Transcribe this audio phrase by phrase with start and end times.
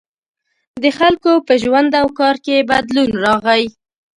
[0.83, 3.63] •د خلکو په ژوند او کار کې بدلون راغی.